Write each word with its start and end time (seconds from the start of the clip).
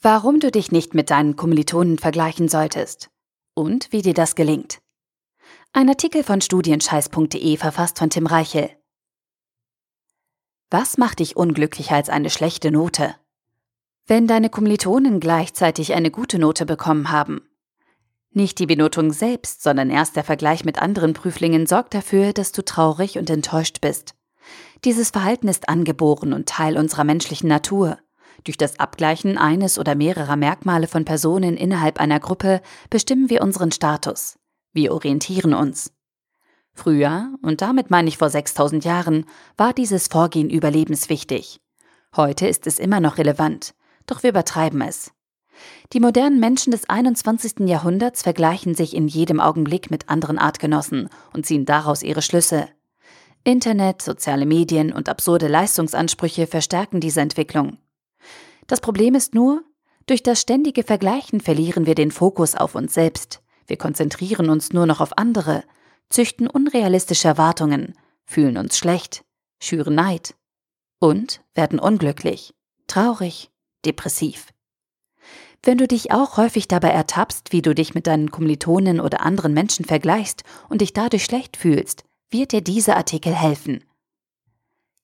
Warum 0.00 0.38
du 0.38 0.52
dich 0.52 0.70
nicht 0.70 0.94
mit 0.94 1.10
deinen 1.10 1.34
Kommilitonen 1.34 1.98
vergleichen 1.98 2.48
solltest 2.48 3.10
und 3.54 3.90
wie 3.90 4.02
dir 4.02 4.14
das 4.14 4.36
gelingt. 4.36 4.78
Ein 5.72 5.88
Artikel 5.88 6.22
von 6.22 6.40
studienscheiß.de 6.40 7.56
verfasst 7.56 7.98
von 7.98 8.08
Tim 8.08 8.26
Reichel. 8.26 8.70
Was 10.70 10.98
macht 10.98 11.18
dich 11.18 11.36
unglücklicher 11.36 11.96
als 11.96 12.10
eine 12.10 12.30
schlechte 12.30 12.70
Note? 12.70 13.16
Wenn 14.06 14.28
deine 14.28 14.50
Kommilitonen 14.50 15.18
gleichzeitig 15.18 15.92
eine 15.94 16.12
gute 16.12 16.38
Note 16.38 16.64
bekommen 16.64 17.10
haben. 17.10 17.48
Nicht 18.30 18.60
die 18.60 18.66
Benotung 18.66 19.12
selbst, 19.12 19.64
sondern 19.64 19.90
erst 19.90 20.14
der 20.14 20.22
Vergleich 20.22 20.64
mit 20.64 20.80
anderen 20.80 21.12
Prüflingen 21.12 21.66
sorgt 21.66 21.94
dafür, 21.94 22.32
dass 22.32 22.52
du 22.52 22.64
traurig 22.64 23.18
und 23.18 23.30
enttäuscht 23.30 23.80
bist. 23.80 24.14
Dieses 24.84 25.10
Verhalten 25.10 25.48
ist 25.48 25.68
angeboren 25.68 26.32
und 26.32 26.48
Teil 26.48 26.78
unserer 26.78 27.02
menschlichen 27.02 27.48
Natur. 27.48 27.98
Durch 28.44 28.56
das 28.56 28.78
Abgleichen 28.78 29.38
eines 29.38 29.78
oder 29.78 29.94
mehrerer 29.94 30.36
Merkmale 30.36 30.86
von 30.86 31.04
Personen 31.04 31.56
innerhalb 31.56 32.00
einer 32.00 32.20
Gruppe 32.20 32.60
bestimmen 32.90 33.30
wir 33.30 33.42
unseren 33.42 33.72
Status. 33.72 34.38
Wir 34.72 34.92
orientieren 34.92 35.54
uns. 35.54 35.92
Früher, 36.72 37.34
und 37.42 37.60
damit 37.60 37.90
meine 37.90 38.08
ich 38.08 38.18
vor 38.18 38.30
6000 38.30 38.84
Jahren, 38.84 39.26
war 39.56 39.72
dieses 39.72 40.06
Vorgehen 40.06 40.48
überlebenswichtig. 40.48 41.60
Heute 42.14 42.46
ist 42.46 42.66
es 42.66 42.78
immer 42.78 43.00
noch 43.00 43.18
relevant, 43.18 43.74
doch 44.06 44.22
wir 44.22 44.30
übertreiben 44.30 44.80
es. 44.82 45.10
Die 45.92 46.00
modernen 46.00 46.38
Menschen 46.38 46.70
des 46.70 46.88
21. 46.88 47.68
Jahrhunderts 47.68 48.22
vergleichen 48.22 48.76
sich 48.76 48.94
in 48.94 49.08
jedem 49.08 49.40
Augenblick 49.40 49.90
mit 49.90 50.08
anderen 50.08 50.38
Artgenossen 50.38 51.08
und 51.32 51.46
ziehen 51.46 51.64
daraus 51.64 52.04
ihre 52.04 52.22
Schlüsse. 52.22 52.68
Internet, 53.42 54.02
soziale 54.02 54.46
Medien 54.46 54.92
und 54.92 55.08
absurde 55.08 55.48
Leistungsansprüche 55.48 56.46
verstärken 56.46 57.00
diese 57.00 57.20
Entwicklung. 57.20 57.78
Das 58.68 58.80
Problem 58.80 59.16
ist 59.16 59.34
nur, 59.34 59.64
durch 60.06 60.22
das 60.22 60.40
ständige 60.40 60.84
Vergleichen 60.84 61.40
verlieren 61.40 61.86
wir 61.86 61.94
den 61.94 62.12
Fokus 62.12 62.54
auf 62.54 62.74
uns 62.74 62.94
selbst. 62.94 63.42
Wir 63.66 63.76
konzentrieren 63.76 64.48
uns 64.50 64.72
nur 64.72 64.86
noch 64.86 65.00
auf 65.00 65.18
andere, 65.18 65.64
züchten 66.10 66.46
unrealistische 66.46 67.28
Erwartungen, 67.28 67.94
fühlen 68.24 68.56
uns 68.56 68.78
schlecht, 68.78 69.24
schüren 69.58 69.94
Neid 69.94 70.34
und 71.00 71.42
werden 71.54 71.78
unglücklich, 71.78 72.54
traurig, 72.86 73.50
depressiv. 73.84 74.48
Wenn 75.62 75.78
du 75.78 75.88
dich 75.88 76.12
auch 76.12 76.36
häufig 76.36 76.68
dabei 76.68 76.90
ertappst, 76.90 77.52
wie 77.52 77.62
du 77.62 77.74
dich 77.74 77.94
mit 77.94 78.06
deinen 78.06 78.30
Kommilitonen 78.30 79.00
oder 79.00 79.22
anderen 79.22 79.54
Menschen 79.54 79.84
vergleichst 79.84 80.44
und 80.68 80.82
dich 80.82 80.92
dadurch 80.92 81.24
schlecht 81.24 81.56
fühlst, 81.56 82.04
wird 82.30 82.52
dir 82.52 82.60
dieser 82.60 82.96
Artikel 82.96 83.34
helfen. 83.34 83.82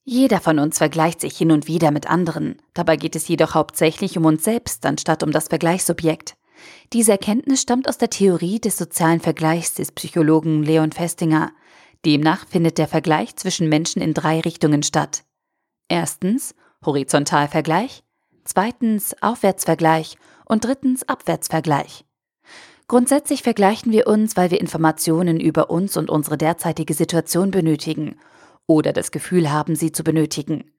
Jeder 0.07 0.39
von 0.41 0.59
uns 0.59 0.77
vergleicht 0.77 1.23
sich 1.23 1.37
hin 1.37 1.51
und 1.51 1.67
wieder 1.67 1.91
mit 1.91 2.11
anderen. 2.11 2.61
Dabei 2.75 2.97
geht 2.97 3.17
es 3.17 3.27
jedoch 3.27 3.55
hauptsächlich 3.55 4.19
um 4.19 4.27
uns 4.27 4.45
selbst, 4.45 4.85
anstatt 4.85 5.23
um 5.23 5.33
das 5.33 5.49
Vergleichsobjekt. 5.49 6.37
Diese 6.93 7.13
Erkenntnis 7.13 7.63
stammt 7.63 7.89
aus 7.89 7.97
der 7.97 8.11
Theorie 8.11 8.61
des 8.61 8.77
sozialen 8.77 9.21
Vergleichs 9.21 9.75
des 9.75 9.93
Psychologen 9.93 10.63
Leon 10.63 10.93
Festinger. 10.93 11.53
Demnach 12.05 12.47
findet 12.47 12.77
der 12.77 12.87
Vergleich 12.87 13.35
zwischen 13.37 13.71
Menschen 13.71 14.03
in 14.03 14.13
drei 14.13 14.41
Richtungen 14.41 14.83
statt. 14.83 15.25
Erstens 15.89 16.55
Horizontalvergleich, 16.85 18.03
zweitens 18.45 19.17
Aufwärtsvergleich 19.23 20.19
und 20.45 20.65
drittens 20.65 21.09
Abwärtsvergleich. 21.09 22.05
Grundsätzlich 22.89 23.43
vergleichen 23.43 23.91
wir 23.91 24.07
uns, 24.07 24.37
weil 24.37 24.51
wir 24.51 24.61
Informationen 24.61 25.41
über 25.41 25.71
uns 25.71 25.97
und 25.97 26.11
unsere 26.11 26.37
derzeitige 26.37 26.93
Situation 26.93 27.51
benötigen 27.51 28.17
oder 28.67 28.93
das 28.93 29.11
Gefühl 29.11 29.51
haben, 29.51 29.77
sie 29.77 29.93
zu 29.93 30.05
benötigen. 30.05 30.71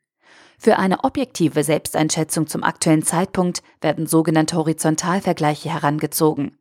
Für 0.57 0.77
eine 0.77 1.03
objektive 1.03 1.63
Selbsteinschätzung 1.63 2.47
zum 2.47 2.63
aktuellen 2.63 3.03
Zeitpunkt 3.03 3.61
werden 3.81 4.07
sogenannte 4.07 4.55
Horizontalvergleiche 4.55 5.69
herangezogen. 5.69 6.57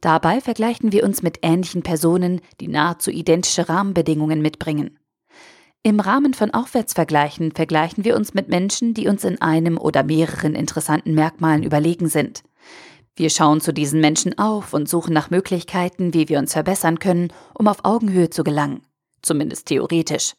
Dabei 0.00 0.40
vergleichen 0.40 0.92
wir 0.92 1.04
uns 1.04 1.22
mit 1.22 1.40
ähnlichen 1.42 1.82
Personen, 1.82 2.40
die 2.60 2.68
nahezu 2.68 3.10
identische 3.10 3.68
Rahmenbedingungen 3.68 4.40
mitbringen. 4.40 4.98
Im 5.82 6.00
Rahmen 6.00 6.34
von 6.34 6.52
Aufwärtsvergleichen 6.52 7.52
vergleichen 7.52 8.04
wir 8.04 8.16
uns 8.16 8.34
mit 8.34 8.48
Menschen, 8.48 8.94
die 8.94 9.08
uns 9.08 9.24
in 9.24 9.40
einem 9.40 9.78
oder 9.78 10.02
mehreren 10.02 10.54
interessanten 10.54 11.14
Merkmalen 11.14 11.62
überlegen 11.62 12.08
sind. 12.08 12.42
Wir 13.16 13.30
schauen 13.30 13.60
zu 13.60 13.72
diesen 13.72 14.00
Menschen 14.00 14.38
auf 14.38 14.74
und 14.74 14.88
suchen 14.88 15.12
nach 15.12 15.30
Möglichkeiten, 15.30 16.14
wie 16.14 16.28
wir 16.28 16.38
uns 16.38 16.52
verbessern 16.52 16.98
können, 16.98 17.32
um 17.54 17.66
auf 17.66 17.84
Augenhöhe 17.84 18.30
zu 18.30 18.44
gelangen. 18.44 18.82
Zumindest 19.22 19.66
theoretisch. 19.66 20.34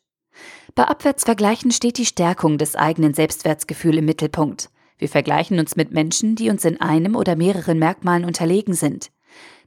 Bei 0.79 0.87
Abwärtsvergleichen 0.87 1.71
steht 1.71 1.97
die 1.97 2.05
Stärkung 2.05 2.57
des 2.57 2.77
eigenen 2.77 3.13
Selbstwertgefühls 3.13 3.97
im 3.97 4.05
Mittelpunkt. 4.05 4.69
Wir 4.97 5.09
vergleichen 5.09 5.59
uns 5.59 5.75
mit 5.75 5.91
Menschen, 5.91 6.37
die 6.37 6.49
uns 6.49 6.63
in 6.63 6.79
einem 6.79 7.17
oder 7.17 7.35
mehreren 7.35 7.77
Merkmalen 7.79 8.23
unterlegen 8.23 8.73
sind. 8.73 9.11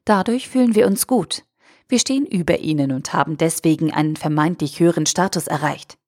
Dadurch 0.07 0.49
fühlen 0.49 0.75
wir 0.75 0.87
uns 0.87 1.07
gut. 1.07 1.45
Wir 1.87 1.99
stehen 1.99 2.25
über 2.25 2.61
ihnen 2.61 2.93
und 2.93 3.13
haben 3.13 3.37
deswegen 3.37 3.93
einen 3.93 4.17
vermeintlich 4.17 4.81
höheren 4.81 5.05
Status 5.05 5.49
erreicht. 5.49 5.99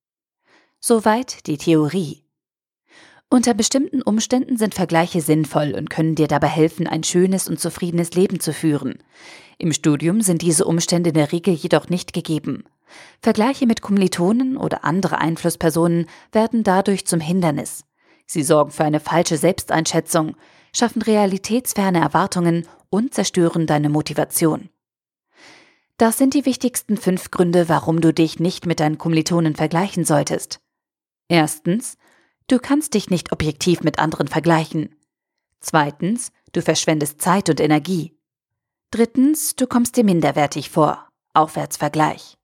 Soweit 0.80 1.46
die 1.48 1.58
Theorie. 1.58 2.24
Unter 3.28 3.52
bestimmten 3.52 4.00
Umständen 4.00 4.56
sind 4.56 4.74
Vergleiche 4.74 5.20
sinnvoll 5.20 5.74
und 5.76 5.90
können 5.90 6.14
dir 6.14 6.28
dabei 6.28 6.48
helfen, 6.48 6.86
ein 6.86 7.04
schönes 7.04 7.46
und 7.46 7.60
zufriedenes 7.60 8.12
Leben 8.14 8.40
zu 8.40 8.54
führen. 8.54 9.02
Im 9.58 9.74
Studium 9.74 10.22
sind 10.22 10.40
diese 10.40 10.64
Umstände 10.64 11.10
in 11.10 11.14
der 11.16 11.30
Regel 11.30 11.52
jedoch 11.52 11.90
nicht 11.90 12.14
gegeben. 12.14 12.64
Vergleiche 13.20 13.66
mit 13.66 13.80
Kommilitonen 13.80 14.56
oder 14.56 14.84
andere 14.84 15.18
Einflusspersonen 15.18 16.06
werden 16.32 16.62
dadurch 16.62 17.06
zum 17.06 17.20
Hindernis. 17.20 17.84
Sie 18.26 18.42
sorgen 18.42 18.70
für 18.70 18.84
eine 18.84 19.00
falsche 19.00 19.36
Selbsteinschätzung, 19.36 20.36
schaffen 20.74 21.02
realitätsferne 21.02 22.00
Erwartungen 22.00 22.66
und 22.90 23.14
zerstören 23.14 23.66
deine 23.66 23.88
Motivation. 23.88 24.70
Das 25.96 26.18
sind 26.18 26.34
die 26.34 26.44
wichtigsten 26.44 26.96
fünf 26.96 27.30
Gründe, 27.30 27.68
warum 27.68 28.00
du 28.00 28.12
dich 28.12 28.40
nicht 28.40 28.66
mit 28.66 28.80
deinen 28.80 28.98
Kommilitonen 28.98 29.54
vergleichen 29.54 30.04
solltest. 30.04 30.60
Erstens, 31.28 31.96
du 32.48 32.58
kannst 32.58 32.94
dich 32.94 33.10
nicht 33.10 33.32
objektiv 33.32 33.82
mit 33.82 33.98
anderen 33.98 34.26
vergleichen. 34.26 34.96
Zweitens, 35.60 36.32
du 36.52 36.62
verschwendest 36.62 37.22
Zeit 37.22 37.48
und 37.48 37.60
Energie. 37.60 38.18
Drittens, 38.90 39.56
du 39.56 39.66
kommst 39.66 39.96
dir 39.96 40.04
minderwertig 40.04 40.70
vor. 40.70 41.08
Aufwärtsvergleich. 41.32 42.36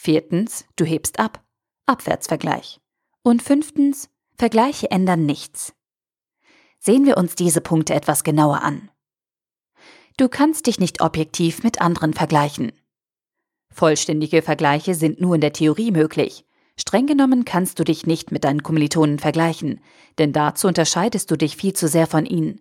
Viertens, 0.00 0.64
du 0.76 0.84
hebst 0.84 1.18
ab. 1.18 1.42
Abwärtsvergleich. 1.86 2.80
Und 3.24 3.42
fünftens, 3.42 4.08
Vergleiche 4.36 4.92
ändern 4.92 5.26
nichts. 5.26 5.74
Sehen 6.78 7.04
wir 7.04 7.16
uns 7.16 7.34
diese 7.34 7.60
Punkte 7.60 7.94
etwas 7.94 8.22
genauer 8.22 8.62
an. 8.62 8.92
Du 10.16 10.28
kannst 10.28 10.68
dich 10.68 10.78
nicht 10.78 11.02
objektiv 11.02 11.64
mit 11.64 11.80
anderen 11.80 12.14
vergleichen. 12.14 12.70
Vollständige 13.72 14.40
Vergleiche 14.40 14.94
sind 14.94 15.20
nur 15.20 15.34
in 15.34 15.40
der 15.40 15.52
Theorie 15.52 15.90
möglich. 15.90 16.44
Streng 16.76 17.08
genommen 17.08 17.44
kannst 17.44 17.80
du 17.80 17.84
dich 17.84 18.06
nicht 18.06 18.30
mit 18.30 18.44
deinen 18.44 18.62
Kommilitonen 18.62 19.18
vergleichen, 19.18 19.80
denn 20.18 20.32
dazu 20.32 20.68
unterscheidest 20.68 21.28
du 21.32 21.36
dich 21.36 21.56
viel 21.56 21.72
zu 21.72 21.88
sehr 21.88 22.06
von 22.06 22.24
ihnen. 22.24 22.60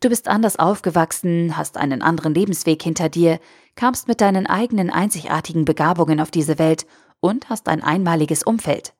Du 0.00 0.08
bist 0.08 0.28
anders 0.28 0.58
aufgewachsen, 0.58 1.56
hast 1.56 1.76
einen 1.76 2.02
anderen 2.02 2.34
Lebensweg 2.34 2.82
hinter 2.82 3.08
dir, 3.08 3.40
kamst 3.74 4.08
mit 4.08 4.20
deinen 4.20 4.46
eigenen 4.46 4.90
einzigartigen 4.90 5.64
Begabungen 5.64 6.20
auf 6.20 6.30
diese 6.30 6.58
Welt 6.58 6.86
und 7.20 7.48
hast 7.48 7.68
ein 7.68 7.82
einmaliges 7.82 8.42
Umfeld. 8.42 8.94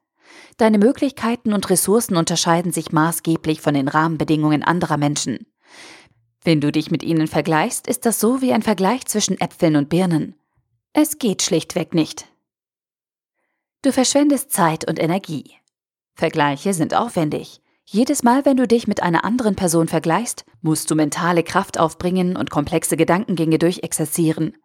Deine 0.56 0.78
Möglichkeiten 0.78 1.52
und 1.52 1.68
Ressourcen 1.70 2.16
unterscheiden 2.16 2.72
sich 2.72 2.92
maßgeblich 2.92 3.60
von 3.60 3.74
den 3.74 3.88
Rahmenbedingungen 3.88 4.62
anderer 4.62 4.96
Menschen. 4.96 5.46
Wenn 6.42 6.60
du 6.60 6.70
dich 6.72 6.90
mit 6.90 7.02
ihnen 7.02 7.26
vergleichst, 7.26 7.86
ist 7.86 8.06
das 8.06 8.20
so 8.20 8.40
wie 8.40 8.52
ein 8.52 8.62
Vergleich 8.62 9.04
zwischen 9.06 9.40
Äpfeln 9.40 9.76
und 9.76 9.88
Birnen. 9.88 10.34
Es 10.92 11.18
geht 11.18 11.42
schlichtweg 11.42 11.92
nicht. 11.92 12.26
Du 13.82 13.92
verschwendest 13.92 14.52
Zeit 14.52 14.88
und 14.88 14.98
Energie. 14.98 15.52
Vergleiche 16.14 16.72
sind 16.72 16.94
aufwendig. 16.94 17.60
Jedes 17.88 18.24
Mal, 18.24 18.44
wenn 18.44 18.56
du 18.56 18.66
dich 18.66 18.88
mit 18.88 19.00
einer 19.00 19.24
anderen 19.24 19.54
Person 19.54 19.86
vergleichst, 19.86 20.44
musst 20.60 20.90
du 20.90 20.96
mentale 20.96 21.44
Kraft 21.44 21.78
aufbringen 21.78 22.36
und 22.36 22.50
komplexe 22.50 22.96
Gedankengänge 22.96 23.60
durchexerzieren. 23.60 24.56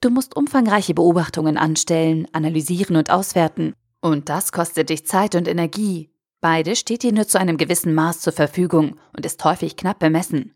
Du 0.00 0.10
musst 0.10 0.36
umfangreiche 0.36 0.92
Beobachtungen 0.92 1.58
anstellen, 1.58 2.26
analysieren 2.32 2.96
und 2.96 3.10
auswerten. 3.10 3.74
Und 4.00 4.28
das 4.28 4.50
kostet 4.50 4.90
dich 4.90 5.06
Zeit 5.06 5.36
und 5.36 5.46
Energie. 5.46 6.10
Beide 6.40 6.74
steht 6.74 7.04
dir 7.04 7.12
nur 7.12 7.28
zu 7.28 7.38
einem 7.38 7.56
gewissen 7.56 7.94
Maß 7.94 8.20
zur 8.20 8.32
Verfügung 8.32 8.98
und 9.16 9.24
ist 9.24 9.42
häufig 9.44 9.76
knapp 9.76 10.00
bemessen. 10.00 10.52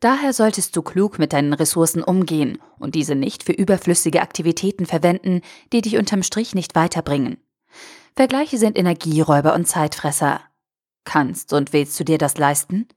Daher 0.00 0.32
solltest 0.32 0.74
du 0.74 0.82
klug 0.82 1.20
mit 1.20 1.32
deinen 1.32 1.54
Ressourcen 1.54 2.02
umgehen 2.02 2.58
und 2.80 2.96
diese 2.96 3.14
nicht 3.14 3.44
für 3.44 3.52
überflüssige 3.52 4.22
Aktivitäten 4.22 4.86
verwenden, 4.86 5.40
die 5.72 5.82
dich 5.82 5.96
unterm 5.98 6.24
Strich 6.24 6.54
nicht 6.56 6.74
weiterbringen. 6.74 7.38
Vergleiche 8.16 8.58
sind 8.58 8.76
Energieräuber 8.76 9.54
und 9.54 9.66
Zeitfresser. 9.66 10.40
Kannst 11.04 11.52
und 11.52 11.72
willst 11.72 11.98
du 12.00 12.04
dir 12.04 12.18
das 12.18 12.38
leisten? 12.38 12.88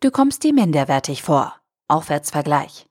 Du 0.00 0.10
kommst 0.10 0.42
dir 0.42 0.52
minderwertig 0.52 1.22
vor. 1.22 1.54
Aufwärtsvergleich. 1.88 2.86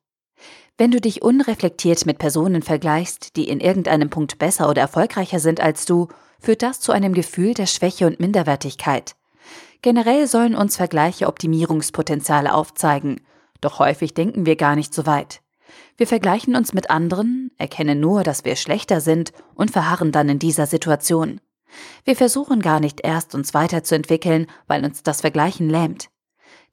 Wenn 0.78 0.92
du 0.92 1.02
dich 1.02 1.22
unreflektiert 1.22 2.06
mit 2.06 2.18
Personen 2.18 2.62
vergleichst, 2.62 3.36
die 3.36 3.48
in 3.48 3.60
irgendeinem 3.60 4.10
Punkt 4.10 4.40
besser 4.40 4.70
oder 4.70 4.82
erfolgreicher 4.82 5.40
sind 5.40 5.60
als 5.60 5.86
du, 5.86 6.08
führt 6.40 6.64
das 6.64 6.80
zu 6.80 6.92
einem 6.92 7.14
Gefühl 7.14 7.54
der 7.54 7.68
Schwäche 7.68 8.08
und 8.08 8.20
Minderwertigkeit. 8.20 9.16
Generell 9.82 10.28
sollen 10.28 10.56
uns 10.56 10.78
Vergleiche 10.78 11.28
Optimierungspotenziale 11.28 12.54
aufzeigen, 12.54 13.22
doch 13.62 13.80
häufig 13.80 14.14
denken 14.14 14.46
wir 14.46 14.56
gar 14.56 14.76
nicht 14.76 14.94
so 14.94 15.06
weit. 15.06 15.42
Wir 15.98 16.08
vergleichen 16.08 16.56
uns 16.56 16.74
mit 16.74 16.90
anderen, 16.90 17.52
erkennen 17.58 18.00
nur, 18.00 18.24
dass 18.24 18.44
wir 18.44 18.56
schlechter 18.56 19.02
sind 19.02 19.32
und 19.54 19.72
verharren 19.72 20.12
dann 20.12 20.30
in 20.30 20.40
dieser 20.40 20.66
Situation. 20.66 21.42
Wir 22.04 22.16
versuchen 22.16 22.62
gar 22.62 22.80
nicht 22.80 23.02
erst, 23.02 23.36
uns 23.36 23.54
weiterzuentwickeln, 23.54 24.48
weil 24.68 24.84
uns 24.84 25.04
das 25.04 25.22
Vergleichen 25.22 25.70
lähmt. 25.70 26.10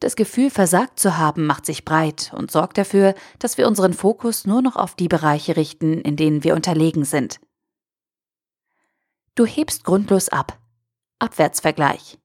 Das 0.00 0.14
Gefühl, 0.14 0.50
versagt 0.50 1.00
zu 1.00 1.18
haben, 1.18 1.46
macht 1.46 1.66
sich 1.66 1.84
breit 1.84 2.32
und 2.36 2.50
sorgt 2.50 2.78
dafür, 2.78 3.14
dass 3.38 3.58
wir 3.58 3.66
unseren 3.66 3.94
Fokus 3.94 4.46
nur 4.46 4.62
noch 4.62 4.76
auf 4.76 4.94
die 4.94 5.08
Bereiche 5.08 5.56
richten, 5.56 6.00
in 6.00 6.16
denen 6.16 6.44
wir 6.44 6.54
unterlegen 6.54 7.04
sind. 7.04 7.40
Du 9.34 9.44
hebst 9.44 9.84
grundlos 9.84 10.28
ab. 10.28 10.58
Abwärtsvergleich. 11.18 12.18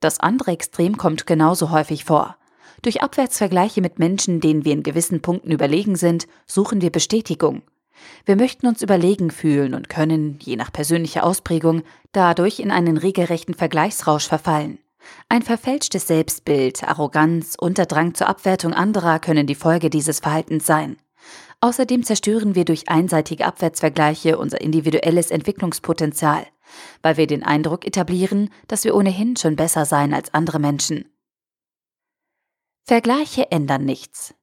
Das 0.00 0.18
andere 0.18 0.52
Extrem 0.52 0.96
kommt 0.96 1.26
genauso 1.26 1.70
häufig 1.70 2.04
vor. 2.04 2.36
Durch 2.82 3.02
Abwärtsvergleiche 3.02 3.82
mit 3.82 3.98
Menschen, 3.98 4.40
denen 4.40 4.64
wir 4.64 4.72
in 4.72 4.82
gewissen 4.82 5.20
Punkten 5.20 5.50
überlegen 5.50 5.96
sind, 5.96 6.26
suchen 6.46 6.80
wir 6.80 6.90
Bestätigung. 6.90 7.62
Wir 8.24 8.36
möchten 8.36 8.66
uns 8.66 8.82
überlegen 8.82 9.30
fühlen 9.30 9.74
und 9.74 9.88
können, 9.88 10.38
je 10.40 10.56
nach 10.56 10.72
persönlicher 10.72 11.24
Ausprägung, 11.24 11.82
dadurch 12.12 12.60
in 12.60 12.70
einen 12.70 12.96
regelrechten 12.96 13.54
Vergleichsrausch 13.54 14.26
verfallen. 14.26 14.78
Ein 15.28 15.42
verfälschtes 15.42 16.06
Selbstbild, 16.06 16.84
Arroganz 16.84 17.56
und 17.58 17.78
der 17.78 17.86
Drang 17.86 18.14
zur 18.14 18.28
Abwertung 18.28 18.74
anderer 18.74 19.18
können 19.18 19.46
die 19.46 19.54
Folge 19.54 19.90
dieses 19.90 20.20
Verhaltens 20.20 20.66
sein. 20.66 20.96
Außerdem 21.60 22.04
zerstören 22.04 22.54
wir 22.54 22.64
durch 22.64 22.88
einseitige 22.88 23.46
Abwärtsvergleiche 23.46 24.38
unser 24.38 24.60
individuelles 24.60 25.30
Entwicklungspotenzial, 25.30 26.46
weil 27.02 27.16
wir 27.16 27.26
den 27.26 27.42
Eindruck 27.42 27.86
etablieren, 27.86 28.50
dass 28.66 28.84
wir 28.84 28.94
ohnehin 28.94 29.36
schon 29.36 29.56
besser 29.56 29.84
seien 29.84 30.14
als 30.14 30.32
andere 30.32 30.58
Menschen. 30.58 31.12
Vergleiche 32.84 33.50
ändern 33.50 33.84
nichts. 33.84 34.34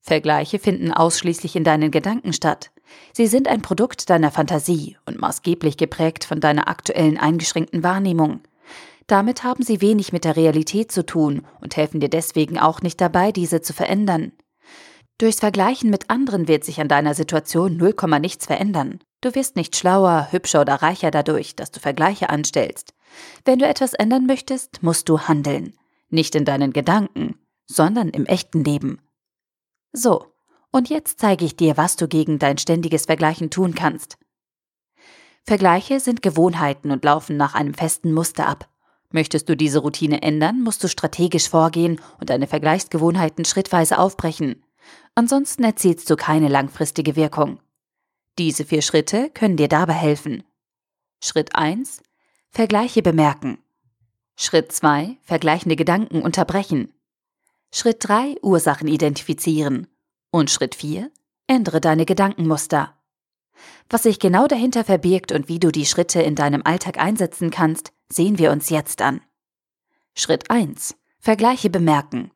Vergleiche 0.00 0.58
finden 0.58 0.92
ausschließlich 0.92 1.56
in 1.56 1.64
deinen 1.64 1.90
Gedanken 1.90 2.32
statt. 2.32 2.70
Sie 3.12 3.26
sind 3.26 3.48
ein 3.48 3.62
Produkt 3.62 4.10
deiner 4.10 4.30
Fantasie 4.30 4.96
und 5.06 5.20
maßgeblich 5.20 5.76
geprägt 5.76 6.24
von 6.24 6.40
deiner 6.40 6.68
aktuellen 6.68 7.18
eingeschränkten 7.18 7.82
Wahrnehmung. 7.82 8.40
Damit 9.06 9.44
haben 9.44 9.62
sie 9.62 9.80
wenig 9.80 10.12
mit 10.12 10.24
der 10.24 10.36
Realität 10.36 10.90
zu 10.90 11.06
tun 11.06 11.46
und 11.60 11.76
helfen 11.76 12.00
dir 12.00 12.08
deswegen 12.08 12.58
auch 12.58 12.82
nicht 12.82 13.00
dabei, 13.00 13.30
diese 13.32 13.60
zu 13.60 13.72
verändern. 13.72 14.32
Durchs 15.18 15.40
Vergleichen 15.40 15.90
mit 15.90 16.10
anderen 16.10 16.46
wird 16.48 16.64
sich 16.64 16.80
an 16.80 16.88
deiner 16.88 17.14
Situation 17.14 17.76
null 17.76 17.94
Komma 17.94 18.18
nichts 18.18 18.46
verändern. 18.46 19.00
Du 19.22 19.34
wirst 19.34 19.56
nicht 19.56 19.74
schlauer, 19.76 20.28
hübscher 20.30 20.60
oder 20.60 20.74
reicher 20.74 21.10
dadurch, 21.10 21.56
dass 21.56 21.70
du 21.70 21.80
Vergleiche 21.80 22.28
anstellst. 22.28 22.92
Wenn 23.44 23.58
du 23.58 23.66
etwas 23.66 23.94
ändern 23.94 24.26
möchtest, 24.26 24.82
musst 24.82 25.08
du 25.08 25.20
handeln. 25.20 25.74
Nicht 26.10 26.34
in 26.34 26.44
deinen 26.44 26.72
Gedanken, 26.72 27.38
sondern 27.66 28.10
im 28.10 28.26
echten 28.26 28.62
Leben. 28.62 29.00
So, 29.92 30.26
und 30.72 30.88
jetzt 30.88 31.20
zeige 31.20 31.44
ich 31.44 31.56
dir, 31.56 31.76
was 31.76 31.96
du 31.96 32.08
gegen 32.08 32.38
dein 32.38 32.58
ständiges 32.58 33.06
Vergleichen 33.06 33.50
tun 33.50 33.74
kannst. 33.74 34.18
Vergleiche 35.44 36.00
sind 36.00 36.22
Gewohnheiten 36.22 36.90
und 36.90 37.04
laufen 37.04 37.36
nach 37.36 37.54
einem 37.54 37.74
festen 37.74 38.12
Muster 38.12 38.48
ab. 38.48 38.68
Möchtest 39.10 39.48
du 39.48 39.56
diese 39.56 39.78
Routine 39.78 40.22
ändern, 40.22 40.62
musst 40.62 40.82
du 40.82 40.88
strategisch 40.88 41.48
vorgehen 41.48 42.00
und 42.18 42.30
deine 42.30 42.46
Vergleichsgewohnheiten 42.46 43.44
schrittweise 43.44 43.98
aufbrechen. 43.98 44.64
Ansonsten 45.14 45.64
erzielst 45.64 46.10
du 46.10 46.16
keine 46.16 46.48
langfristige 46.48 47.16
Wirkung. 47.16 47.60
Diese 48.38 48.64
vier 48.64 48.82
Schritte 48.82 49.30
können 49.30 49.56
dir 49.56 49.68
dabei 49.68 49.94
helfen. 49.94 50.42
Schritt 51.22 51.54
1. 51.54 52.02
Vergleiche 52.50 53.02
bemerken. 53.02 53.58
Schritt 54.36 54.72
2. 54.72 55.16
Vergleichende 55.22 55.76
Gedanken 55.76 56.20
unterbrechen. 56.20 56.92
Schritt 57.72 57.98
3 58.00 58.36
Ursachen 58.42 58.88
identifizieren. 58.88 59.86
Und 60.36 60.50
Schritt 60.50 60.74
4 60.74 61.10
ändere 61.46 61.80
deine 61.80 62.04
Gedankenmuster. 62.04 62.94
Was 63.88 64.02
sich 64.02 64.18
genau 64.18 64.46
dahinter 64.46 64.84
verbirgt 64.84 65.32
und 65.32 65.48
wie 65.48 65.58
du 65.58 65.72
die 65.72 65.86
Schritte 65.86 66.20
in 66.20 66.34
deinem 66.34 66.60
Alltag 66.62 66.98
einsetzen 66.98 67.50
kannst, 67.50 67.94
sehen 68.10 68.36
wir 68.36 68.52
uns 68.52 68.68
jetzt 68.68 69.00
an. 69.00 69.22
Schritt 70.14 70.50
1 70.50 70.94
Vergleiche 71.20 71.70
bemerken. 71.70 72.32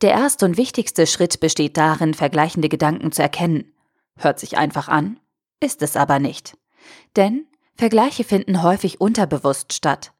Der 0.00 0.12
erste 0.12 0.46
und 0.46 0.56
wichtigste 0.56 1.06
Schritt 1.06 1.38
besteht 1.38 1.76
darin, 1.76 2.14
vergleichende 2.14 2.70
Gedanken 2.70 3.12
zu 3.12 3.20
erkennen. 3.20 3.74
Hört 4.16 4.40
sich 4.40 4.56
einfach 4.56 4.88
an, 4.88 5.20
ist 5.60 5.82
es 5.82 5.96
aber 5.96 6.18
nicht. 6.18 6.56
Denn 7.16 7.46
Vergleiche 7.74 8.24
finden 8.24 8.62
häufig 8.62 9.02
unterbewusst 9.02 9.74
statt. 9.74 10.14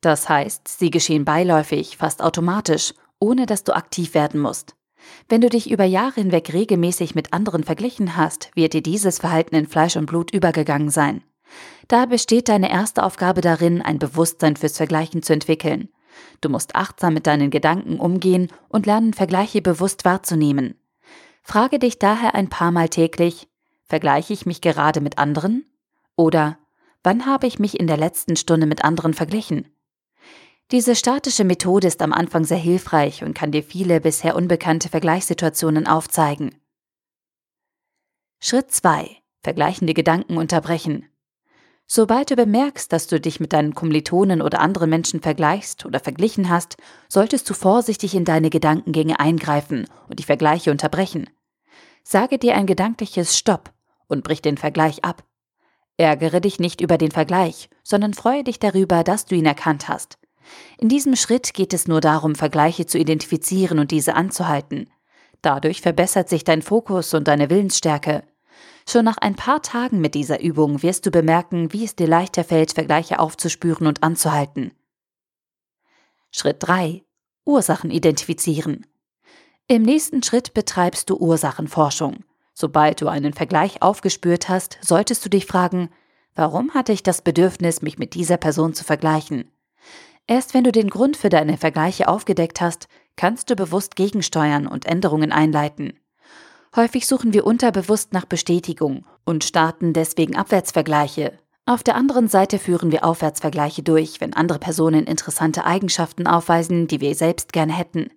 Das 0.00 0.30
heißt, 0.30 0.68
sie 0.68 0.90
geschehen 0.90 1.26
beiläufig, 1.26 1.98
fast 1.98 2.22
automatisch 2.22 2.94
ohne 3.18 3.44
dass 3.44 3.62
du 3.62 3.74
aktiv 3.74 4.14
werden 4.14 4.40
musst. 4.40 4.74
Wenn 5.28 5.40
du 5.40 5.48
dich 5.48 5.70
über 5.70 5.84
Jahre 5.84 6.14
hinweg 6.16 6.52
regelmäßig 6.52 7.14
mit 7.14 7.32
anderen 7.32 7.64
verglichen 7.64 8.16
hast, 8.16 8.50
wird 8.54 8.72
dir 8.72 8.82
dieses 8.82 9.18
Verhalten 9.18 9.54
in 9.54 9.66
Fleisch 9.66 9.96
und 9.96 10.06
Blut 10.06 10.32
übergegangen 10.32 10.90
sein. 10.90 11.22
Da 11.88 12.06
besteht 12.06 12.48
deine 12.48 12.70
erste 12.70 13.02
Aufgabe 13.02 13.40
darin, 13.40 13.82
ein 13.82 13.98
Bewusstsein 13.98 14.56
fürs 14.56 14.76
Vergleichen 14.76 15.22
zu 15.22 15.32
entwickeln. 15.32 15.88
Du 16.40 16.48
musst 16.48 16.74
achtsam 16.74 17.14
mit 17.14 17.26
deinen 17.26 17.50
Gedanken 17.50 17.98
umgehen 17.98 18.48
und 18.68 18.86
lernen, 18.86 19.14
Vergleiche 19.14 19.62
bewusst 19.62 20.04
wahrzunehmen. 20.04 20.74
Frage 21.42 21.78
dich 21.78 21.98
daher 21.98 22.34
ein 22.34 22.48
paar 22.48 22.70
Mal 22.70 22.88
täglich, 22.88 23.48
vergleiche 23.84 24.32
ich 24.32 24.46
mich 24.46 24.60
gerade 24.60 25.00
mit 25.00 25.18
anderen? 25.18 25.64
Oder 26.16 26.58
wann 27.02 27.26
habe 27.26 27.46
ich 27.46 27.58
mich 27.58 27.78
in 27.78 27.86
der 27.86 27.96
letzten 27.96 28.36
Stunde 28.36 28.66
mit 28.66 28.84
anderen 28.84 29.14
verglichen? 29.14 29.66
Diese 30.72 30.94
statische 30.94 31.42
Methode 31.42 31.88
ist 31.88 32.00
am 32.00 32.12
Anfang 32.12 32.44
sehr 32.44 32.56
hilfreich 32.56 33.24
und 33.24 33.34
kann 33.34 33.50
dir 33.50 33.64
viele 33.64 34.00
bisher 34.00 34.36
unbekannte 34.36 34.88
Vergleichssituationen 34.88 35.88
aufzeigen. 35.88 36.54
Schritt 38.38 38.70
2. 38.70 39.16
Vergleichende 39.42 39.94
Gedanken 39.94 40.36
unterbrechen. 40.36 41.06
Sobald 41.88 42.30
du 42.30 42.36
bemerkst, 42.36 42.92
dass 42.92 43.08
du 43.08 43.20
dich 43.20 43.40
mit 43.40 43.52
deinen 43.52 43.74
Kommilitonen 43.74 44.42
oder 44.42 44.60
anderen 44.60 44.90
Menschen 44.90 45.20
vergleichst 45.20 45.84
oder 45.86 45.98
verglichen 45.98 46.48
hast, 46.48 46.76
solltest 47.08 47.50
du 47.50 47.54
vorsichtig 47.54 48.14
in 48.14 48.24
deine 48.24 48.48
Gedankengänge 48.48 49.18
eingreifen 49.18 49.88
und 50.08 50.20
die 50.20 50.24
Vergleiche 50.24 50.70
unterbrechen. 50.70 51.28
Sage 52.04 52.38
dir 52.38 52.54
ein 52.54 52.66
gedankliches 52.66 53.36
Stopp 53.36 53.72
und 54.06 54.22
brich 54.22 54.40
den 54.40 54.56
Vergleich 54.56 55.04
ab. 55.04 55.24
Ärgere 55.96 56.40
dich 56.40 56.60
nicht 56.60 56.80
über 56.80 56.96
den 56.96 57.10
Vergleich, 57.10 57.68
sondern 57.82 58.14
freue 58.14 58.44
dich 58.44 58.60
darüber, 58.60 59.02
dass 59.02 59.26
du 59.26 59.34
ihn 59.34 59.46
erkannt 59.46 59.88
hast. 59.88 60.20
In 60.78 60.88
diesem 60.88 61.16
Schritt 61.16 61.54
geht 61.54 61.74
es 61.74 61.88
nur 61.88 62.00
darum, 62.00 62.34
Vergleiche 62.34 62.86
zu 62.86 62.98
identifizieren 62.98 63.78
und 63.78 63.90
diese 63.90 64.14
anzuhalten. 64.14 64.90
Dadurch 65.42 65.80
verbessert 65.80 66.28
sich 66.28 66.44
dein 66.44 66.62
Fokus 66.62 67.14
und 67.14 67.28
deine 67.28 67.50
Willensstärke. 67.50 68.24
Schon 68.88 69.04
nach 69.04 69.18
ein 69.18 69.36
paar 69.36 69.62
Tagen 69.62 70.00
mit 70.00 70.14
dieser 70.14 70.40
Übung 70.40 70.82
wirst 70.82 71.06
du 71.06 71.10
bemerken, 71.10 71.72
wie 71.72 71.84
es 71.84 71.96
dir 71.96 72.08
leichter 72.08 72.44
fällt, 72.44 72.72
Vergleiche 72.72 73.18
aufzuspüren 73.18 73.86
und 73.86 74.02
anzuhalten. 74.02 74.72
Schritt 76.30 76.56
3. 76.60 77.04
Ursachen 77.44 77.90
identifizieren. 77.90 78.86
Im 79.66 79.82
nächsten 79.82 80.22
Schritt 80.22 80.54
betreibst 80.54 81.10
du 81.10 81.16
Ursachenforschung. 81.16 82.24
Sobald 82.54 83.00
du 83.00 83.08
einen 83.08 83.32
Vergleich 83.32 83.82
aufgespürt 83.82 84.48
hast, 84.48 84.78
solltest 84.82 85.24
du 85.24 85.30
dich 85.30 85.46
fragen, 85.46 85.90
warum 86.34 86.74
hatte 86.74 86.92
ich 86.92 87.02
das 87.02 87.22
Bedürfnis, 87.22 87.80
mich 87.80 87.98
mit 87.98 88.14
dieser 88.14 88.36
Person 88.36 88.74
zu 88.74 88.84
vergleichen? 88.84 89.50
Erst 90.30 90.54
wenn 90.54 90.62
du 90.62 90.70
den 90.70 90.88
Grund 90.90 91.16
für 91.16 91.28
deine 91.28 91.58
Vergleiche 91.58 92.06
aufgedeckt 92.06 92.60
hast, 92.60 92.86
kannst 93.16 93.50
du 93.50 93.56
bewusst 93.56 93.96
gegensteuern 93.96 94.68
und 94.68 94.86
Änderungen 94.86 95.32
einleiten. 95.32 95.98
Häufig 96.76 97.08
suchen 97.08 97.32
wir 97.32 97.44
unterbewusst 97.44 98.12
nach 98.12 98.26
Bestätigung 98.26 99.04
und 99.24 99.42
starten 99.42 99.92
deswegen 99.92 100.36
Abwärtsvergleiche. 100.36 101.36
Auf 101.66 101.82
der 101.82 101.96
anderen 101.96 102.28
Seite 102.28 102.60
führen 102.60 102.92
wir 102.92 103.04
Aufwärtsvergleiche 103.04 103.82
durch, 103.82 104.20
wenn 104.20 104.32
andere 104.32 104.60
Personen 104.60 105.04
interessante 105.06 105.64
Eigenschaften 105.64 106.28
aufweisen, 106.28 106.86
die 106.86 107.00
wir 107.00 107.16
selbst 107.16 107.52
gerne 107.52 107.76
hätten. 107.76 108.12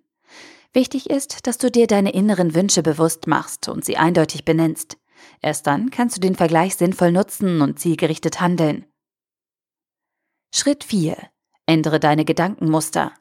Wichtig 0.72 1.10
ist, 1.10 1.48
dass 1.48 1.58
du 1.58 1.68
dir 1.68 1.88
deine 1.88 2.12
inneren 2.12 2.54
Wünsche 2.54 2.84
bewusst 2.84 3.26
machst 3.26 3.68
und 3.68 3.84
sie 3.84 3.96
eindeutig 3.96 4.44
benennst. 4.44 4.98
Erst 5.42 5.66
dann 5.66 5.90
kannst 5.90 6.14
du 6.16 6.20
den 6.20 6.36
Vergleich 6.36 6.76
sinnvoll 6.76 7.10
nutzen 7.10 7.60
und 7.60 7.80
zielgerichtet 7.80 8.40
handeln. 8.40 8.86
Schritt 10.54 10.84
4. 10.84 11.16
Ändere 11.66 12.00
deine 12.00 12.24
Gedankenmuster. 12.24 13.12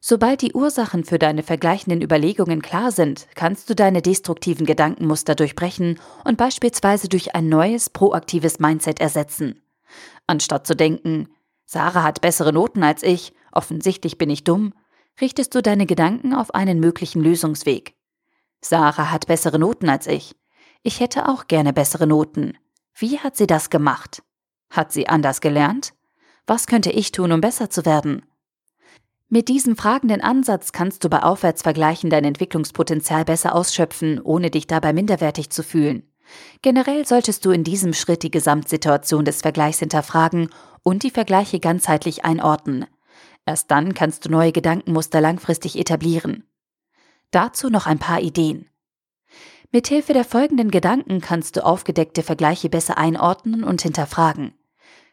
Sobald 0.00 0.42
die 0.42 0.52
Ursachen 0.52 1.04
für 1.04 1.18
deine 1.18 1.42
vergleichenden 1.42 2.02
Überlegungen 2.02 2.62
klar 2.62 2.92
sind, 2.92 3.26
kannst 3.34 3.70
du 3.70 3.74
deine 3.74 4.02
destruktiven 4.02 4.66
Gedankenmuster 4.66 5.34
durchbrechen 5.34 5.98
und 6.24 6.36
beispielsweise 6.36 7.08
durch 7.08 7.34
ein 7.34 7.48
neues, 7.48 7.90
proaktives 7.90 8.58
Mindset 8.58 9.00
ersetzen. 9.00 9.62
Anstatt 10.26 10.66
zu 10.66 10.76
denken, 10.76 11.28
Sarah 11.64 12.02
hat 12.02 12.20
bessere 12.20 12.52
Noten 12.52 12.82
als 12.82 13.02
ich, 13.02 13.32
offensichtlich 13.52 14.18
bin 14.18 14.30
ich 14.30 14.44
dumm, 14.44 14.74
richtest 15.20 15.54
du 15.54 15.62
deine 15.62 15.86
Gedanken 15.86 16.34
auf 16.34 16.54
einen 16.54 16.78
möglichen 16.78 17.22
Lösungsweg. 17.22 17.94
Sarah 18.60 19.10
hat 19.10 19.26
bessere 19.26 19.58
Noten 19.58 19.88
als 19.88 20.06
ich. 20.06 20.36
Ich 20.82 21.00
hätte 21.00 21.28
auch 21.28 21.48
gerne 21.48 21.72
bessere 21.72 22.06
Noten. 22.06 22.58
Wie 22.94 23.18
hat 23.18 23.36
sie 23.36 23.46
das 23.46 23.70
gemacht? 23.70 24.22
Hat 24.70 24.92
sie 24.92 25.08
anders 25.08 25.40
gelernt? 25.40 25.94
Was 26.46 26.66
könnte 26.66 26.90
ich 26.90 27.10
tun, 27.10 27.32
um 27.32 27.40
besser 27.40 27.70
zu 27.70 27.84
werden? 27.84 28.22
Mit 29.28 29.48
diesem 29.48 29.76
fragenden 29.76 30.20
Ansatz 30.20 30.70
kannst 30.70 31.02
du 31.02 31.08
bei 31.08 31.24
Aufwärtsvergleichen 31.24 32.10
dein 32.10 32.24
Entwicklungspotenzial 32.24 33.24
besser 33.24 33.54
ausschöpfen, 33.56 34.20
ohne 34.20 34.50
dich 34.52 34.68
dabei 34.68 34.92
minderwertig 34.92 35.50
zu 35.50 35.64
fühlen. 35.64 36.04
Generell 36.62 37.04
solltest 37.06 37.44
du 37.44 37.50
in 37.50 37.64
diesem 37.64 37.92
Schritt 37.92 38.22
die 38.22 38.30
Gesamtsituation 38.30 39.24
des 39.24 39.42
Vergleichs 39.42 39.80
hinterfragen 39.80 40.50
und 40.84 41.02
die 41.02 41.10
Vergleiche 41.10 41.58
ganzheitlich 41.58 42.24
einordnen. 42.24 42.86
Erst 43.44 43.70
dann 43.72 43.94
kannst 43.94 44.24
du 44.24 44.30
neue 44.30 44.52
Gedankenmuster 44.52 45.20
langfristig 45.20 45.76
etablieren. 45.76 46.44
Dazu 47.32 47.68
noch 47.68 47.86
ein 47.86 47.98
paar 47.98 48.20
Ideen. 48.20 48.68
Mithilfe 49.72 50.12
der 50.12 50.24
folgenden 50.24 50.70
Gedanken 50.70 51.20
kannst 51.20 51.56
du 51.56 51.64
aufgedeckte 51.64 52.22
Vergleiche 52.22 52.68
besser 52.68 52.98
einordnen 52.98 53.64
und 53.64 53.82
hinterfragen. 53.82 54.54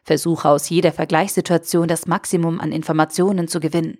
Versuche 0.04 0.48
aus 0.48 0.68
jeder 0.68 0.92
Vergleichssituation 0.92 1.88
das 1.88 2.06
Maximum 2.06 2.60
an 2.60 2.72
Informationen 2.72 3.48
zu 3.48 3.60
gewinnen. 3.60 3.98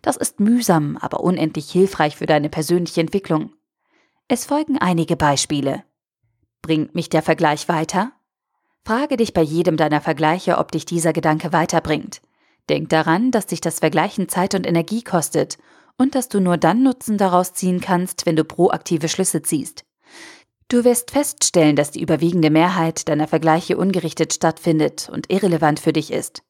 Das 0.00 0.16
ist 0.16 0.40
mühsam, 0.40 0.96
aber 0.96 1.20
unendlich 1.20 1.70
hilfreich 1.70 2.16
für 2.16 2.26
deine 2.26 2.48
persönliche 2.48 3.00
Entwicklung. 3.00 3.52
Es 4.28 4.44
folgen 4.44 4.78
einige 4.78 5.16
Beispiele. 5.16 5.84
Bringt 6.62 6.94
mich 6.94 7.08
der 7.08 7.22
Vergleich 7.22 7.68
weiter? 7.68 8.12
Frage 8.84 9.16
dich 9.16 9.32
bei 9.32 9.42
jedem 9.42 9.76
deiner 9.76 10.00
Vergleiche, 10.00 10.58
ob 10.58 10.72
dich 10.72 10.86
dieser 10.86 11.12
Gedanke 11.12 11.52
weiterbringt. 11.52 12.22
Denk 12.68 12.88
daran, 12.88 13.30
dass 13.30 13.46
dich 13.46 13.60
das 13.60 13.80
Vergleichen 13.80 14.28
Zeit 14.28 14.54
und 14.54 14.66
Energie 14.66 15.02
kostet 15.02 15.58
und 15.98 16.14
dass 16.14 16.28
du 16.28 16.40
nur 16.40 16.56
dann 16.56 16.82
Nutzen 16.82 17.18
daraus 17.18 17.52
ziehen 17.52 17.80
kannst, 17.80 18.26
wenn 18.26 18.36
du 18.36 18.44
proaktive 18.44 19.08
Schlüsse 19.08 19.42
ziehst. 19.42 19.84
Du 20.72 20.84
wirst 20.84 21.10
feststellen, 21.10 21.76
dass 21.76 21.90
die 21.90 22.00
überwiegende 22.00 22.48
Mehrheit 22.48 23.06
deiner 23.06 23.28
Vergleiche 23.28 23.76
ungerichtet 23.76 24.32
stattfindet 24.32 25.10
und 25.12 25.30
irrelevant 25.30 25.78
für 25.78 25.92
dich 25.92 26.10
ist. 26.10 26.42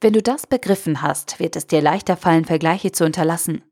Wenn 0.00 0.14
du 0.14 0.20
das 0.20 0.48
begriffen 0.48 1.00
hast, 1.00 1.38
wird 1.38 1.54
es 1.54 1.68
dir 1.68 1.80
leichter 1.80 2.16
fallen, 2.16 2.44
Vergleiche 2.44 2.90
zu 2.90 3.04
unterlassen. 3.04 3.62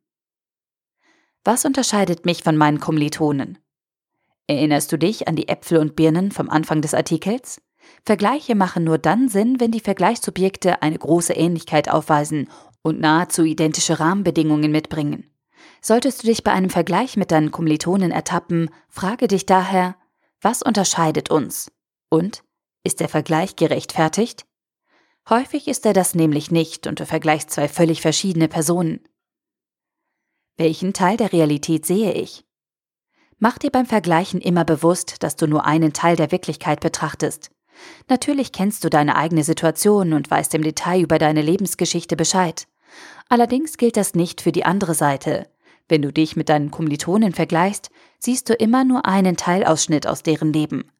Was 1.42 1.64
unterscheidet 1.64 2.24
mich 2.24 2.44
von 2.44 2.56
meinen 2.56 2.78
Kommilitonen? 2.78 3.58
Erinnerst 4.46 4.92
du 4.92 4.96
dich 4.96 5.26
an 5.26 5.34
die 5.34 5.48
Äpfel 5.48 5.78
und 5.78 5.96
Birnen 5.96 6.30
vom 6.30 6.50
Anfang 6.50 6.82
des 6.82 6.94
Artikels? 6.94 7.60
Vergleiche 8.04 8.54
machen 8.54 8.84
nur 8.84 8.98
dann 8.98 9.28
Sinn, 9.28 9.58
wenn 9.58 9.72
die 9.72 9.80
Vergleichsobjekte 9.80 10.82
eine 10.82 10.98
große 10.98 11.32
Ähnlichkeit 11.32 11.88
aufweisen 11.88 12.48
und 12.80 13.00
nahezu 13.00 13.42
identische 13.42 13.98
Rahmenbedingungen 13.98 14.70
mitbringen. 14.70 15.35
Solltest 15.80 16.22
du 16.22 16.26
dich 16.26 16.42
bei 16.42 16.52
einem 16.52 16.70
Vergleich 16.70 17.16
mit 17.16 17.30
deinen 17.30 17.50
Kommilitonen 17.50 18.10
ertappen, 18.10 18.70
frage 18.88 19.28
dich 19.28 19.46
daher, 19.46 19.96
was 20.40 20.62
unterscheidet 20.62 21.30
uns? 21.30 21.70
Und 22.08 22.42
ist 22.84 23.00
der 23.00 23.08
Vergleich 23.08 23.56
gerechtfertigt? 23.56 24.46
Häufig 25.28 25.66
ist 25.66 25.84
er 25.86 25.92
das 25.92 26.14
nämlich 26.14 26.50
nicht 26.50 26.86
und 26.86 27.00
du 27.00 27.06
vergleichst 27.06 27.50
zwei 27.50 27.68
völlig 27.68 28.00
verschiedene 28.00 28.48
Personen. 28.48 29.00
Welchen 30.56 30.92
Teil 30.92 31.16
der 31.16 31.32
Realität 31.32 31.84
sehe 31.84 32.12
ich? 32.12 32.44
Mach 33.38 33.58
dir 33.58 33.70
beim 33.70 33.86
Vergleichen 33.86 34.40
immer 34.40 34.64
bewusst, 34.64 35.22
dass 35.22 35.36
du 35.36 35.46
nur 35.46 35.66
einen 35.66 35.92
Teil 35.92 36.16
der 36.16 36.32
Wirklichkeit 36.32 36.80
betrachtest. 36.80 37.50
Natürlich 38.08 38.52
kennst 38.52 38.84
du 38.84 38.88
deine 38.88 39.16
eigene 39.16 39.44
Situation 39.44 40.12
und 40.12 40.30
weißt 40.30 40.54
im 40.54 40.62
Detail 40.62 41.02
über 41.02 41.18
deine 41.18 41.42
Lebensgeschichte 41.42 42.16
Bescheid. 42.16 42.66
Allerdings 43.28 43.76
gilt 43.76 43.96
das 43.96 44.14
nicht 44.14 44.40
für 44.40 44.52
die 44.52 44.64
andere 44.64 44.94
Seite, 44.94 45.50
wenn 45.88 46.02
du 46.02 46.12
dich 46.12 46.36
mit 46.36 46.48
deinen 46.48 46.70
Kommilitonen 46.70 47.32
vergleichst, 47.32 47.90
siehst 48.18 48.48
du 48.48 48.54
immer 48.54 48.84
nur 48.84 49.06
einen 49.06 49.36
Teilausschnitt 49.36 50.06
aus 50.06 50.22
deren 50.22 50.52
Leben. 50.52 50.90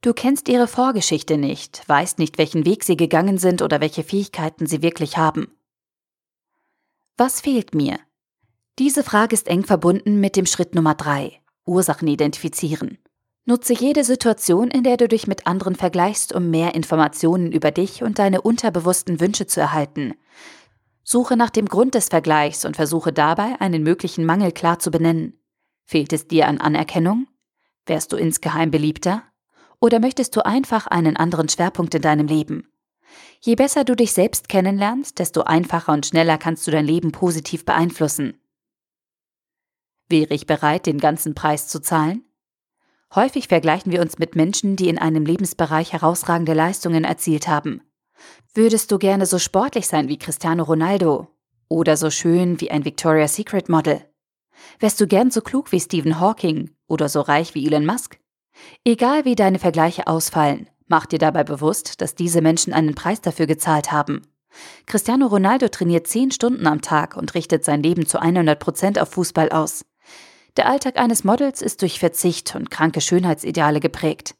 Du 0.00 0.12
kennst 0.12 0.48
ihre 0.48 0.66
Vorgeschichte 0.66 1.38
nicht, 1.38 1.88
weißt 1.88 2.18
nicht, 2.18 2.36
welchen 2.36 2.66
Weg 2.66 2.82
sie 2.82 2.96
gegangen 2.96 3.38
sind 3.38 3.62
oder 3.62 3.80
welche 3.80 4.02
Fähigkeiten 4.02 4.66
sie 4.66 4.82
wirklich 4.82 5.16
haben. 5.16 5.52
Was 7.16 7.40
fehlt 7.40 7.74
mir? 7.74 7.98
Diese 8.78 9.04
Frage 9.04 9.34
ist 9.34 9.48
eng 9.48 9.64
verbunden 9.64 10.18
mit 10.18 10.34
dem 10.34 10.46
Schritt 10.46 10.74
Nummer 10.74 10.94
drei: 10.94 11.40
Ursachen 11.66 12.08
identifizieren. 12.08 12.98
Nutze 13.44 13.74
jede 13.74 14.02
Situation, 14.02 14.70
in 14.70 14.82
der 14.82 14.96
du 14.96 15.08
dich 15.08 15.26
mit 15.26 15.46
anderen 15.46 15.74
vergleichst, 15.74 16.32
um 16.32 16.50
mehr 16.50 16.74
Informationen 16.74 17.52
über 17.52 17.70
dich 17.70 18.02
und 18.02 18.18
deine 18.18 18.40
unterbewussten 18.40 19.20
Wünsche 19.20 19.46
zu 19.46 19.60
erhalten. 19.60 20.14
Suche 21.04 21.36
nach 21.36 21.50
dem 21.50 21.66
Grund 21.66 21.94
des 21.94 22.08
Vergleichs 22.08 22.64
und 22.64 22.76
versuche 22.76 23.12
dabei, 23.12 23.60
einen 23.60 23.82
möglichen 23.82 24.24
Mangel 24.24 24.52
klar 24.52 24.78
zu 24.78 24.90
benennen. 24.90 25.38
Fehlt 25.84 26.12
es 26.12 26.28
dir 26.28 26.48
an 26.48 26.58
Anerkennung? 26.58 27.26
Wärst 27.86 28.12
du 28.12 28.16
insgeheim 28.16 28.70
beliebter? 28.70 29.22
Oder 29.80 29.98
möchtest 29.98 30.36
du 30.36 30.46
einfach 30.46 30.86
einen 30.86 31.16
anderen 31.16 31.48
Schwerpunkt 31.48 31.94
in 31.94 32.02
deinem 32.02 32.28
Leben? 32.28 32.68
Je 33.40 33.56
besser 33.56 33.84
du 33.84 33.96
dich 33.96 34.12
selbst 34.12 34.48
kennenlernst, 34.48 35.18
desto 35.18 35.42
einfacher 35.42 35.92
und 35.92 36.06
schneller 36.06 36.38
kannst 36.38 36.66
du 36.66 36.70
dein 36.70 36.86
Leben 36.86 37.10
positiv 37.10 37.64
beeinflussen. 37.64 38.40
Wäre 40.08 40.34
ich 40.34 40.46
bereit, 40.46 40.86
den 40.86 40.98
ganzen 40.98 41.34
Preis 41.34 41.68
zu 41.68 41.80
zahlen? 41.80 42.24
Häufig 43.14 43.48
vergleichen 43.48 43.92
wir 43.92 44.00
uns 44.00 44.18
mit 44.18 44.36
Menschen, 44.36 44.76
die 44.76 44.88
in 44.88 44.98
einem 44.98 45.26
Lebensbereich 45.26 45.92
herausragende 45.92 46.54
Leistungen 46.54 47.04
erzielt 47.04 47.48
haben. 47.48 47.82
Würdest 48.54 48.92
du 48.92 48.98
gerne 48.98 49.24
so 49.24 49.38
sportlich 49.38 49.86
sein 49.86 50.08
wie 50.08 50.18
Cristiano 50.18 50.64
Ronaldo? 50.64 51.28
Oder 51.68 51.96
so 51.96 52.10
schön 52.10 52.60
wie 52.60 52.70
ein 52.70 52.84
Victoria's 52.84 53.34
Secret 53.34 53.70
Model? 53.70 54.04
Wärst 54.78 55.00
du 55.00 55.06
gern 55.06 55.30
so 55.30 55.40
klug 55.40 55.72
wie 55.72 55.80
Stephen 55.80 56.20
Hawking 56.20 56.68
oder 56.86 57.08
so 57.08 57.22
reich 57.22 57.54
wie 57.54 57.66
Elon 57.66 57.86
Musk? 57.86 58.18
Egal 58.84 59.24
wie 59.24 59.36
deine 59.36 59.58
Vergleiche 59.58 60.06
ausfallen, 60.06 60.68
mach 60.86 61.06
dir 61.06 61.18
dabei 61.18 61.44
bewusst, 61.44 62.02
dass 62.02 62.14
diese 62.14 62.42
Menschen 62.42 62.74
einen 62.74 62.94
Preis 62.94 63.22
dafür 63.22 63.46
gezahlt 63.46 63.90
haben. 63.90 64.20
Cristiano 64.84 65.28
Ronaldo 65.28 65.68
trainiert 65.68 66.06
10 66.06 66.32
Stunden 66.32 66.66
am 66.66 66.82
Tag 66.82 67.16
und 67.16 67.34
richtet 67.34 67.64
sein 67.64 67.82
Leben 67.82 68.04
zu 68.04 68.20
100 68.20 68.58
Prozent 68.58 68.98
auf 68.98 69.08
Fußball 69.12 69.48
aus. 69.48 69.86
Der 70.58 70.68
Alltag 70.68 70.98
eines 70.98 71.24
Models 71.24 71.62
ist 71.62 71.80
durch 71.80 71.98
Verzicht 71.98 72.54
und 72.54 72.70
kranke 72.70 73.00
Schönheitsideale 73.00 73.80
geprägt. 73.80 74.34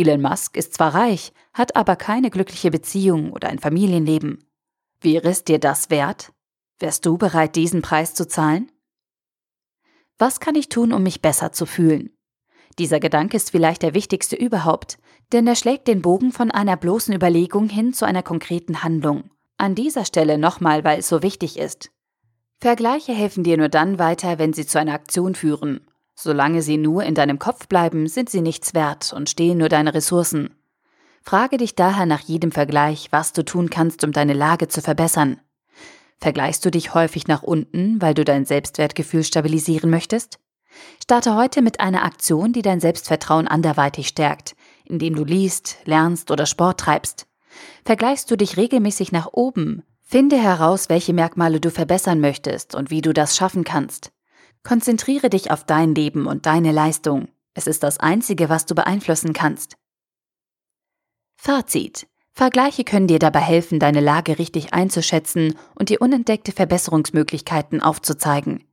Elon 0.00 0.22
Musk 0.22 0.56
ist 0.56 0.74
zwar 0.74 0.94
reich, 0.94 1.32
hat 1.52 1.76
aber 1.76 1.94
keine 1.96 2.30
glückliche 2.30 2.70
Beziehung 2.70 3.32
oder 3.32 3.48
ein 3.48 3.58
Familienleben. 3.58 4.44
Wäre 5.00 5.28
es 5.28 5.44
dir 5.44 5.58
das 5.58 5.90
wert? 5.90 6.32
Wärst 6.78 7.04
du 7.04 7.18
bereit, 7.18 7.54
diesen 7.54 7.82
Preis 7.82 8.14
zu 8.14 8.26
zahlen? 8.26 8.72
Was 10.18 10.40
kann 10.40 10.54
ich 10.54 10.70
tun, 10.70 10.92
um 10.92 11.02
mich 11.02 11.20
besser 11.20 11.52
zu 11.52 11.66
fühlen? 11.66 12.16
Dieser 12.78 12.98
Gedanke 12.98 13.36
ist 13.36 13.50
vielleicht 13.50 13.82
der 13.82 13.92
wichtigste 13.92 14.36
überhaupt, 14.36 14.98
denn 15.32 15.46
er 15.46 15.56
schlägt 15.56 15.86
den 15.86 16.00
Bogen 16.00 16.32
von 16.32 16.50
einer 16.50 16.76
bloßen 16.76 17.14
Überlegung 17.14 17.68
hin 17.68 17.92
zu 17.92 18.06
einer 18.06 18.22
konkreten 18.22 18.82
Handlung. 18.82 19.30
An 19.58 19.74
dieser 19.74 20.06
Stelle 20.06 20.38
nochmal, 20.38 20.82
weil 20.82 21.00
es 21.00 21.08
so 21.08 21.22
wichtig 21.22 21.58
ist. 21.58 21.90
Vergleiche 22.58 23.12
helfen 23.12 23.44
dir 23.44 23.58
nur 23.58 23.68
dann 23.68 23.98
weiter, 23.98 24.38
wenn 24.38 24.54
sie 24.54 24.64
zu 24.64 24.78
einer 24.78 24.94
Aktion 24.94 25.34
führen. 25.34 25.89
Solange 26.22 26.60
sie 26.60 26.76
nur 26.76 27.04
in 27.04 27.14
deinem 27.14 27.38
Kopf 27.38 27.66
bleiben, 27.66 28.06
sind 28.06 28.28
sie 28.28 28.42
nichts 28.42 28.74
wert 28.74 29.14
und 29.14 29.30
stehen 29.30 29.56
nur 29.56 29.70
deine 29.70 29.94
Ressourcen. 29.94 30.54
Frage 31.22 31.56
dich 31.56 31.76
daher 31.76 32.04
nach 32.04 32.20
jedem 32.20 32.52
Vergleich, 32.52 33.08
was 33.10 33.32
du 33.32 33.42
tun 33.42 33.70
kannst, 33.70 34.04
um 34.04 34.12
deine 34.12 34.34
Lage 34.34 34.68
zu 34.68 34.82
verbessern. 34.82 35.40
Vergleichst 36.18 36.62
du 36.62 36.70
dich 36.70 36.92
häufig 36.92 37.26
nach 37.26 37.42
unten, 37.42 38.02
weil 38.02 38.12
du 38.12 38.22
dein 38.22 38.44
Selbstwertgefühl 38.44 39.24
stabilisieren 39.24 39.88
möchtest? 39.88 40.38
Starte 41.02 41.36
heute 41.36 41.62
mit 41.62 41.80
einer 41.80 42.04
Aktion, 42.04 42.52
die 42.52 42.62
dein 42.62 42.80
Selbstvertrauen 42.80 43.48
anderweitig 43.48 44.08
stärkt, 44.08 44.56
indem 44.84 45.14
du 45.14 45.24
liest, 45.24 45.78
lernst 45.86 46.30
oder 46.30 46.44
Sport 46.44 46.80
treibst. 46.80 47.28
Vergleichst 47.86 48.30
du 48.30 48.36
dich 48.36 48.58
regelmäßig 48.58 49.10
nach 49.10 49.28
oben, 49.32 49.84
finde 50.02 50.36
heraus, 50.36 50.90
welche 50.90 51.14
Merkmale 51.14 51.60
du 51.60 51.70
verbessern 51.70 52.20
möchtest 52.20 52.74
und 52.74 52.90
wie 52.90 53.00
du 53.00 53.14
das 53.14 53.38
schaffen 53.38 53.64
kannst. 53.64 54.12
Konzentriere 54.62 55.30
dich 55.30 55.50
auf 55.50 55.64
dein 55.64 55.94
Leben 55.94 56.26
und 56.26 56.46
deine 56.46 56.72
Leistung. 56.72 57.28
Es 57.54 57.66
ist 57.66 57.82
das 57.82 57.98
Einzige, 57.98 58.48
was 58.48 58.66
du 58.66 58.74
beeinflussen 58.74 59.32
kannst. 59.32 59.76
Fazit. 61.36 62.06
Vergleiche 62.32 62.84
können 62.84 63.06
dir 63.06 63.18
dabei 63.18 63.40
helfen, 63.40 63.80
deine 63.80 64.00
Lage 64.00 64.38
richtig 64.38 64.72
einzuschätzen 64.72 65.56
und 65.74 65.88
die 65.88 65.98
unentdeckte 65.98 66.52
Verbesserungsmöglichkeiten 66.52 67.82
aufzuzeigen. 67.82 68.64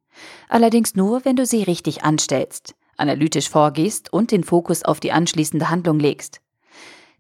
Allerdings 0.48 0.96
nur, 0.96 1.26
wenn 1.26 1.36
du 1.36 1.46
sie 1.46 1.64
richtig 1.64 2.04
anstellst, 2.04 2.76
analytisch 2.98 3.50
vorgehst 3.50 4.12
und 4.12 4.32
den 4.32 4.44
Fokus 4.44 4.84
auf 4.84 5.00
die 5.00 5.12
anschließende 5.12 5.70
Handlung 5.70 6.00
legst. 6.00 6.42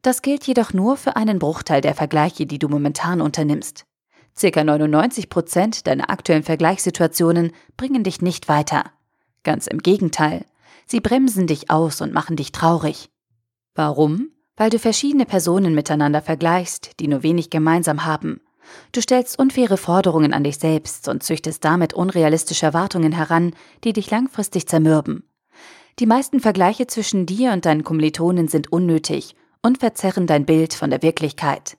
Das 0.02 0.22
gilt 0.22 0.46
jedoch 0.46 0.74
nur 0.74 0.98
für 0.98 1.16
einen 1.16 1.40
Bruchteil 1.40 1.82
der 1.82 1.96
Vergleiche, 1.96 2.46
die 2.46 2.60
du 2.60 2.70
momentan 2.70 3.22
unternimmst. 3.22 3.86
Circa 4.38 4.64
99 4.64 5.30
Prozent 5.30 5.88
deiner 5.88 6.12
aktuellen 6.12 6.44
Vergleichssituationen 6.44 7.52
bringen 7.76 8.04
dich 8.04 8.22
nicht 8.22 8.48
weiter. 8.48 8.92
Ganz 9.44 9.66
im 9.66 9.80
Gegenteil. 9.80 10.46
Sie 10.86 11.00
bremsen 11.00 11.48
dich 11.48 11.70
aus 11.72 12.02
und 12.02 12.14
machen 12.14 12.36
dich 12.36 12.52
traurig. 12.52 13.10
Warum? 13.74 14.30
Weil 14.56 14.70
du 14.70 14.80
verschiedene 14.80 15.26
Personen 15.26 15.74
miteinander 15.74 16.22
vergleichst, 16.22 17.00
die 17.00 17.08
nur 17.08 17.24
wenig 17.24 17.50
gemeinsam 17.50 18.06
haben. 18.06 18.42
Du 18.92 19.02
stellst 19.02 19.40
unfaire 19.40 19.78
Forderungen 19.78 20.34
an 20.34 20.44
dich 20.44 20.60
selbst 20.60 21.08
und 21.08 21.24
züchtest 21.24 21.64
damit 21.64 21.94
unrealistische 21.94 22.66
Erwartungen 22.66 23.14
heran, 23.14 23.54
die 23.84 23.94
dich 23.94 24.12
langfristig 24.12 24.68
zermürben. 24.68 25.24
Die 26.00 26.06
meisten 26.06 26.40
Vergleiche 26.40 26.86
zwischen 26.86 27.26
dir 27.26 27.54
und 27.54 27.66
deinen 27.66 27.84
Kommilitonen 27.84 28.48
sind 28.48 28.72
unnötig 28.72 29.36
und 29.64 29.80
verzerren 29.80 30.28
dein 30.28 30.46
Bild 30.46 30.74
von 30.74 30.92
der 30.92 31.02
Wirklichkeit. 31.02 31.78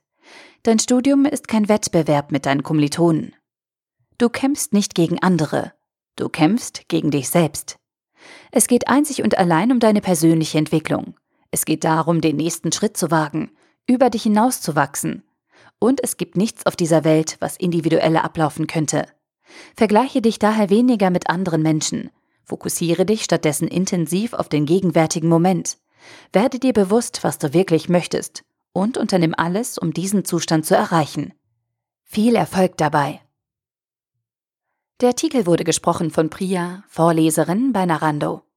Dein 0.65 0.81
Studium 0.81 1.25
ist 1.25 1.47
kein 1.47 1.69
Wettbewerb 1.69 2.33
mit 2.33 2.45
deinen 2.45 2.65
Kommilitonen. 2.65 3.35
Du 4.19 4.29
kämpfst 4.29 4.73
nicht 4.73 4.97
gegen 4.97 5.21
andere. 5.21 5.73
Du 6.17 6.29
kämpfst 6.29 6.89
gegen 6.89 7.13
dich 7.13 7.29
selbst. 7.29 7.79
Es 8.51 8.67
geht 8.67 8.89
einzig 8.89 9.23
und 9.23 9.39
allein 9.39 9.71
um 9.71 9.79
deine 9.79 10.01
persönliche 10.01 10.59
Entwicklung. 10.59 11.15
Es 11.53 11.65
geht 11.65 11.85
darum, 11.85 12.21
den 12.21 12.37
nächsten 12.37 12.73
Schritt 12.73 12.97
zu 12.97 13.13
wagen, 13.13 13.53
über 13.87 14.11
dich 14.11 14.25
hinauszuwachsen. 14.25 15.23
Und 15.79 16.03
es 16.03 16.17
gibt 16.17 16.37
nichts 16.37 16.67
auf 16.67 16.75
dieser 16.75 17.05
Welt, 17.05 17.37
was 17.39 17.57
individueller 17.57 18.25
ablaufen 18.25 18.67
könnte. 18.67 19.07
Vergleiche 19.77 20.21
dich 20.21 20.41
daher 20.41 20.71
weniger 20.71 21.11
mit 21.11 21.31
anderen 21.31 21.63
Menschen. 21.63 22.11
Fokussiere 22.43 23.07
dich 23.07 23.23
stattdessen 23.23 23.69
intensiv 23.69 24.33
auf 24.33 24.49
den 24.49 24.67
gegenwärtigen 24.67 25.29
Moment. 25.29 25.79
Werde 26.33 26.59
dir 26.59 26.73
bewusst, 26.73 27.23
was 27.23 27.39
du 27.39 27.55
wirklich 27.55 27.89
möchtest 27.89 28.43
und 28.79 28.97
unternimm 28.97 29.35
alles, 29.37 29.79
um 29.79 29.93
diesen 29.93 30.25
Zustand 30.25 30.65
zu 30.65 30.75
erreichen. 30.75 31.35
Viel 32.05 32.37
Erfolg 32.37 32.77
dabei! 32.77 33.21
Der 35.01 35.11
Artikel 35.11 35.47
wurde 35.47 35.63
gesprochen 35.63 36.11
von 36.11 36.31
Priya, 36.31 36.83
Vorleserin 36.89 37.73
bei 37.73 37.87
Narando. 37.87 38.48